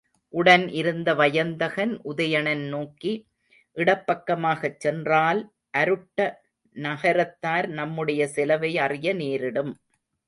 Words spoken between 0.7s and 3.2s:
இருந்த வயந்தகன் உதயணன் நோக்கி,